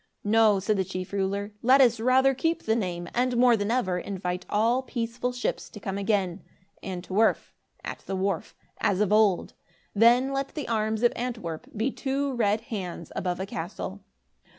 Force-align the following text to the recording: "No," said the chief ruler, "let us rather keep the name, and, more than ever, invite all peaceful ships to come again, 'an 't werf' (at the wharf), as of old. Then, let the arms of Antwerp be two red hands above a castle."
"No," 0.23 0.59
said 0.59 0.77
the 0.77 0.83
chief 0.83 1.13
ruler, 1.13 1.51
"let 1.61 1.79
us 1.79 1.99
rather 1.99 2.33
keep 2.33 2.63
the 2.63 2.75
name, 2.75 3.07
and, 3.13 3.37
more 3.37 3.55
than 3.55 3.69
ever, 3.69 3.99
invite 3.99 4.47
all 4.49 4.81
peaceful 4.81 5.31
ships 5.31 5.69
to 5.69 5.79
come 5.79 5.99
again, 5.99 6.41
'an 6.81 7.03
't 7.03 7.13
werf' 7.13 7.53
(at 7.83 7.99
the 8.07 8.15
wharf), 8.15 8.55
as 8.79 8.99
of 8.99 9.13
old. 9.13 9.53
Then, 9.93 10.33
let 10.33 10.55
the 10.55 10.67
arms 10.67 11.03
of 11.03 11.13
Antwerp 11.15 11.67
be 11.77 11.91
two 11.91 12.33
red 12.33 12.61
hands 12.61 13.11
above 13.15 13.39
a 13.39 13.45
castle." 13.45 14.01